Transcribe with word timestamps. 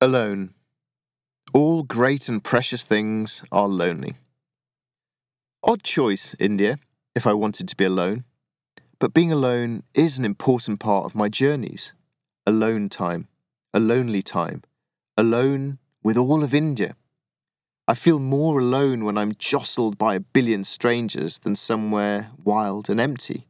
Alone. 0.00 0.52
All 1.52 1.84
great 1.84 2.28
and 2.28 2.42
precious 2.42 2.82
things 2.82 3.44
are 3.52 3.68
lonely. 3.68 4.16
Odd 5.62 5.84
choice, 5.84 6.34
India, 6.40 6.78
if 7.14 7.26
I 7.26 7.32
wanted 7.32 7.68
to 7.68 7.76
be 7.76 7.84
alone. 7.84 8.24
But 8.98 9.14
being 9.14 9.30
alone 9.30 9.84
is 9.94 10.18
an 10.18 10.24
important 10.24 10.80
part 10.80 11.04
of 11.04 11.14
my 11.14 11.28
journeys. 11.28 11.94
Alone 12.44 12.88
time, 12.88 13.28
a 13.72 13.78
lonely 13.78 14.20
time, 14.20 14.62
alone 15.16 15.78
with 16.02 16.18
all 16.18 16.42
of 16.42 16.54
India. 16.54 16.96
I 17.86 17.94
feel 17.94 18.18
more 18.18 18.58
alone 18.58 19.04
when 19.04 19.16
I'm 19.16 19.34
jostled 19.38 19.96
by 19.96 20.16
a 20.16 20.20
billion 20.20 20.64
strangers 20.64 21.38
than 21.38 21.54
somewhere 21.54 22.30
wild 22.42 22.90
and 22.90 23.00
empty. 23.00 23.46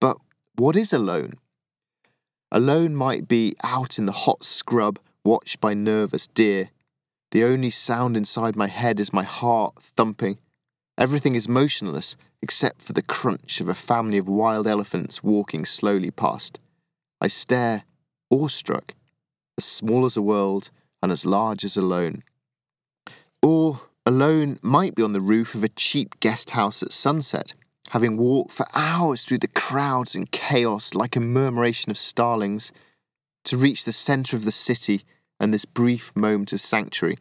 But 0.00 0.18
what 0.54 0.76
is 0.76 0.92
alone? 0.92 1.34
Alone 2.52 2.94
might 2.94 3.26
be 3.26 3.52
out 3.64 3.98
in 3.98 4.06
the 4.06 4.12
hot 4.12 4.44
scrub 4.44 5.00
watched 5.26 5.60
by 5.60 5.74
nervous 5.74 6.28
deer. 6.28 6.70
The 7.32 7.42
only 7.42 7.68
sound 7.68 8.16
inside 8.16 8.54
my 8.54 8.68
head 8.68 9.00
is 9.00 9.12
my 9.12 9.24
heart 9.24 9.74
thumping. 9.82 10.38
Everything 10.96 11.34
is 11.34 11.48
motionless 11.48 12.16
except 12.40 12.80
for 12.80 12.92
the 12.92 13.02
crunch 13.02 13.60
of 13.60 13.68
a 13.68 13.74
family 13.74 14.18
of 14.18 14.28
wild 14.28 14.68
elephants 14.68 15.24
walking 15.24 15.64
slowly 15.64 16.12
past. 16.12 16.60
I 17.20 17.26
stare, 17.26 17.82
awestruck, 18.30 18.94
as 19.58 19.64
small 19.64 20.06
as 20.06 20.16
a 20.16 20.22
world 20.22 20.70
and 21.02 21.10
as 21.10 21.26
large 21.26 21.64
as 21.64 21.76
alone. 21.76 22.22
Or 23.42 23.80
alone 24.06 24.60
might 24.62 24.94
be 24.94 25.02
on 25.02 25.12
the 25.12 25.20
roof 25.20 25.56
of 25.56 25.64
a 25.64 25.68
cheap 25.68 26.20
guest 26.20 26.50
house 26.50 26.84
at 26.84 26.92
sunset, 26.92 27.52
having 27.90 28.16
walked 28.16 28.52
for 28.52 28.66
hours 28.74 29.24
through 29.24 29.38
the 29.38 29.48
crowds 29.48 30.14
and 30.14 30.30
chaos 30.30 30.94
like 30.94 31.16
a 31.16 31.20
murmuration 31.20 31.90
of 31.90 31.98
starlings, 31.98 32.70
to 33.44 33.56
reach 33.56 33.84
the 33.84 33.92
centre 33.92 34.36
of 34.36 34.44
the 34.44 34.52
city 34.52 35.04
and 35.38 35.52
this 35.52 35.64
brief 35.64 36.14
moment 36.14 36.52
of 36.52 36.60
sanctuary. 36.60 37.18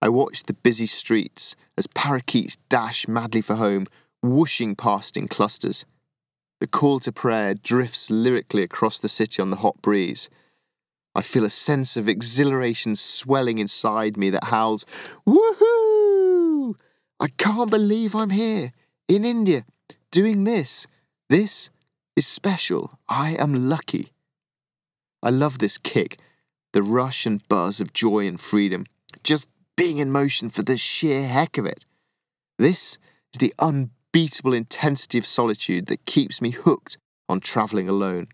I 0.00 0.08
watch 0.08 0.42
the 0.42 0.54
busy 0.54 0.86
streets 0.86 1.54
as 1.78 1.86
parakeets 1.86 2.56
dash 2.68 3.06
madly 3.06 3.40
for 3.40 3.54
home, 3.54 3.86
whooshing 4.22 4.74
past 4.74 5.16
in 5.16 5.28
clusters. 5.28 5.86
The 6.60 6.66
call 6.66 6.98
to 7.00 7.12
prayer 7.12 7.54
drifts 7.54 8.10
lyrically 8.10 8.62
across 8.62 8.98
the 8.98 9.08
city 9.08 9.40
on 9.40 9.50
the 9.50 9.58
hot 9.58 9.80
breeze. 9.80 10.28
I 11.14 11.22
feel 11.22 11.44
a 11.44 11.50
sense 11.50 11.96
of 11.96 12.08
exhilaration 12.08 12.96
swelling 12.96 13.58
inside 13.58 14.16
me 14.16 14.30
that 14.30 14.44
howls, 14.44 14.86
Woohoo! 15.26 16.74
I 17.20 17.28
can't 17.36 17.70
believe 17.70 18.14
I'm 18.14 18.30
here, 18.30 18.72
in 19.06 19.24
India, 19.24 19.64
doing 20.10 20.44
this. 20.44 20.86
This 21.28 21.70
is 22.16 22.26
special. 22.26 22.98
I 23.08 23.36
am 23.38 23.68
lucky. 23.68 24.12
I 25.22 25.30
love 25.30 25.58
this 25.58 25.78
kick 25.78 26.18
the 26.72 26.82
rush 26.82 27.26
and 27.26 27.46
buzz 27.48 27.80
of 27.80 27.92
joy 27.92 28.26
and 28.26 28.40
freedom, 28.40 28.86
just 29.22 29.48
being 29.76 29.98
in 29.98 30.10
motion 30.10 30.48
for 30.48 30.62
the 30.62 30.76
sheer 30.76 31.26
heck 31.26 31.58
of 31.58 31.66
it. 31.66 31.84
This 32.58 32.98
is 33.32 33.38
the 33.38 33.54
unbeatable 33.58 34.52
intensity 34.52 35.18
of 35.18 35.26
solitude 35.26 35.86
that 35.86 36.06
keeps 36.06 36.42
me 36.42 36.50
hooked 36.50 36.98
on 37.28 37.40
travelling 37.40 37.88
alone. 37.88 38.26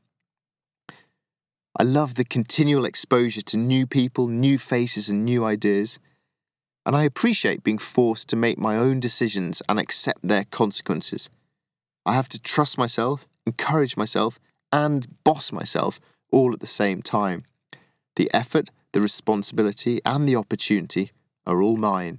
I 1.78 1.84
love 1.84 2.14
the 2.14 2.24
continual 2.24 2.84
exposure 2.84 3.42
to 3.42 3.56
new 3.56 3.86
people, 3.86 4.26
new 4.26 4.58
faces, 4.58 5.08
and 5.08 5.24
new 5.24 5.44
ideas. 5.44 6.00
And 6.84 6.96
I 6.96 7.04
appreciate 7.04 7.62
being 7.62 7.78
forced 7.78 8.28
to 8.30 8.36
make 8.36 8.58
my 8.58 8.76
own 8.76 8.98
decisions 8.98 9.62
and 9.68 9.78
accept 9.78 10.26
their 10.26 10.44
consequences. 10.44 11.30
I 12.04 12.14
have 12.14 12.28
to 12.30 12.40
trust 12.40 12.78
myself, 12.78 13.28
encourage 13.46 13.96
myself, 13.96 14.40
and 14.72 15.06
boss 15.22 15.52
myself 15.52 16.00
all 16.32 16.52
at 16.52 16.60
the 16.60 16.66
same 16.66 17.00
time. 17.02 17.44
The 18.18 18.28
effort, 18.34 18.70
the 18.90 19.00
responsibility, 19.00 20.00
and 20.04 20.28
the 20.28 20.34
opportunity 20.34 21.12
are 21.46 21.62
all 21.62 21.76
mine. 21.76 22.18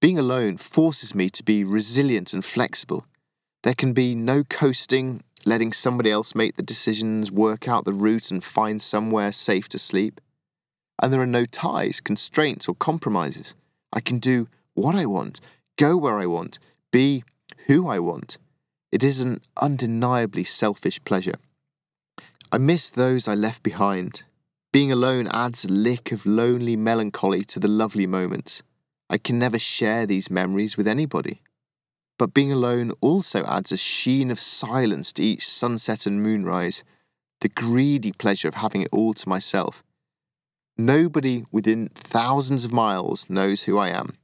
Being 0.00 0.18
alone 0.18 0.56
forces 0.56 1.14
me 1.14 1.28
to 1.28 1.44
be 1.44 1.62
resilient 1.62 2.32
and 2.32 2.42
flexible. 2.42 3.04
There 3.64 3.74
can 3.74 3.92
be 3.92 4.14
no 4.14 4.44
coasting, 4.44 5.22
letting 5.44 5.74
somebody 5.74 6.10
else 6.10 6.34
make 6.34 6.56
the 6.56 6.62
decisions, 6.62 7.30
work 7.30 7.68
out 7.68 7.84
the 7.84 7.92
route, 7.92 8.30
and 8.30 8.42
find 8.42 8.80
somewhere 8.80 9.30
safe 9.30 9.68
to 9.68 9.78
sleep. 9.78 10.22
And 11.02 11.12
there 11.12 11.20
are 11.20 11.26
no 11.26 11.44
ties, 11.44 12.00
constraints, 12.00 12.66
or 12.66 12.74
compromises. 12.74 13.54
I 13.92 14.00
can 14.00 14.18
do 14.18 14.48
what 14.72 14.94
I 14.94 15.04
want, 15.04 15.38
go 15.76 15.98
where 15.98 16.18
I 16.18 16.24
want, 16.24 16.58
be 16.90 17.24
who 17.66 17.88
I 17.88 17.98
want. 17.98 18.38
It 18.90 19.04
is 19.04 19.20
an 19.20 19.42
undeniably 19.58 20.44
selfish 20.44 20.98
pleasure. 21.04 21.36
I 22.50 22.56
miss 22.56 22.88
those 22.88 23.28
I 23.28 23.34
left 23.34 23.62
behind, 23.62 24.22
being 24.72 24.92
alone 24.92 25.26
adds 25.28 25.64
a 25.64 25.72
lick 25.72 26.12
of 26.12 26.26
lonely 26.26 26.76
melancholy 26.76 27.42
to 27.42 27.58
the 27.58 27.68
lovely 27.68 28.06
moments. 28.06 28.62
I 29.08 29.16
can 29.16 29.38
never 29.38 29.58
share 29.58 30.04
these 30.04 30.30
memories 30.30 30.76
with 30.76 30.86
anybody. 30.86 31.40
But 32.18 32.34
being 32.34 32.52
alone 32.52 32.92
also 33.00 33.44
adds 33.44 33.72
a 33.72 33.76
sheen 33.76 34.30
of 34.30 34.40
silence 34.40 35.12
to 35.14 35.22
each 35.22 35.48
sunset 35.48 36.04
and 36.04 36.22
moonrise, 36.22 36.84
the 37.40 37.48
greedy 37.48 38.12
pleasure 38.12 38.48
of 38.48 38.56
having 38.56 38.82
it 38.82 38.88
all 38.92 39.14
to 39.14 39.28
myself. 39.28 39.82
Nobody 40.76 41.44
within 41.50 41.88
thousands 41.94 42.64
of 42.64 42.72
miles 42.72 43.30
knows 43.30 43.62
who 43.62 43.78
I 43.78 43.88
am. 43.88 44.16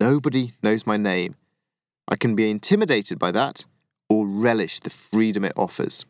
Nobody 0.00 0.54
knows 0.62 0.86
my 0.86 0.96
name. 0.96 1.36
I 2.08 2.16
can 2.16 2.34
be 2.34 2.50
intimidated 2.50 3.18
by 3.18 3.30
that 3.30 3.64
or 4.08 4.26
relish 4.26 4.80
the 4.80 4.90
freedom 4.90 5.44
it 5.44 5.52
offers. 5.56 6.04